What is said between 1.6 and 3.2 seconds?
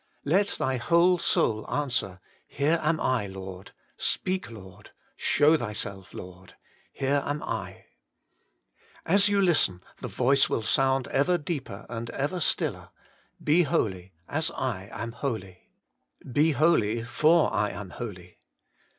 answer, Here am